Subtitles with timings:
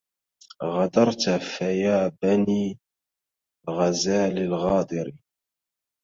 [0.73, 1.23] غدرت
[1.53, 2.65] فيا باني
[3.69, 5.07] الغزال الغادر